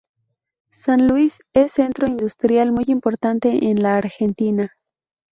[0.71, 4.73] San Luis es un centro industrial muy importante en la Argentina.